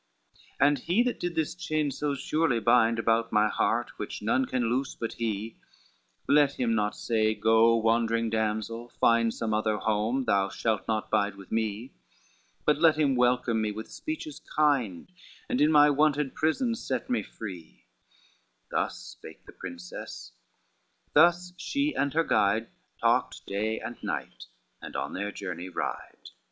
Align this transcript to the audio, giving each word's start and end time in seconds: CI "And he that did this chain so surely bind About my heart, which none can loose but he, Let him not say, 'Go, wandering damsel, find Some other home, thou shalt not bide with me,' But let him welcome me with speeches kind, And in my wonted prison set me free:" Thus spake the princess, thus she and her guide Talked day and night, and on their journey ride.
CI 0.33 0.41
"And 0.59 0.79
he 0.79 1.03
that 1.03 1.19
did 1.19 1.35
this 1.35 1.53
chain 1.53 1.91
so 1.91 2.15
surely 2.15 2.59
bind 2.59 2.97
About 2.97 3.31
my 3.31 3.47
heart, 3.47 3.91
which 3.97 4.23
none 4.23 4.45
can 4.45 4.63
loose 4.67 4.95
but 4.95 5.13
he, 5.13 5.57
Let 6.27 6.53
him 6.59 6.73
not 6.73 6.95
say, 6.95 7.35
'Go, 7.35 7.75
wandering 7.75 8.31
damsel, 8.31 8.89
find 8.99 9.31
Some 9.31 9.53
other 9.53 9.77
home, 9.77 10.23
thou 10.25 10.49
shalt 10.49 10.87
not 10.87 11.11
bide 11.11 11.35
with 11.35 11.51
me,' 11.51 11.93
But 12.65 12.79
let 12.79 12.97
him 12.97 13.15
welcome 13.15 13.61
me 13.61 13.71
with 13.71 13.91
speeches 13.91 14.39
kind, 14.55 15.07
And 15.47 15.61
in 15.61 15.71
my 15.71 15.91
wonted 15.91 16.33
prison 16.33 16.73
set 16.73 17.07
me 17.07 17.21
free:" 17.21 17.85
Thus 18.71 18.97
spake 18.97 19.45
the 19.45 19.51
princess, 19.53 20.31
thus 21.13 21.53
she 21.57 21.93
and 21.95 22.11
her 22.15 22.23
guide 22.23 22.69
Talked 22.99 23.45
day 23.45 23.79
and 23.79 24.01
night, 24.01 24.45
and 24.81 24.95
on 24.95 25.13
their 25.13 25.31
journey 25.31 25.69
ride. 25.69 26.31